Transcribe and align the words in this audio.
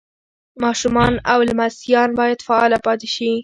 ماشومان 0.63 1.13
او 1.31 1.39
لمسیان 1.49 2.09
باید 2.19 2.39
فعاله 2.47 2.77
پاتې 2.85 3.07
شي. 3.15 3.31